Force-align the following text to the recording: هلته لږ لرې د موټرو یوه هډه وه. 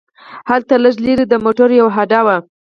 هلته 0.49 0.73
لږ 0.83 0.95
لرې 1.05 1.25
د 1.29 1.33
موټرو 1.43 1.75
یوه 1.81 1.91
هډه 1.97 2.19
وه. 2.25 2.37